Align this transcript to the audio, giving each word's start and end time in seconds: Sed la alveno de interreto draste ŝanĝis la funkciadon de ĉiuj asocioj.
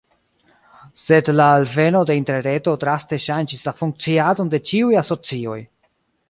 Sed 1.03 1.27
la 1.33 1.49
alveno 1.57 2.01
de 2.11 2.15
interreto 2.21 2.73
draste 2.85 3.19
ŝanĝis 3.27 3.63
la 3.69 3.75
funkciadon 3.83 4.51
de 4.55 4.63
ĉiuj 4.73 4.91
asocioj. 5.05 5.61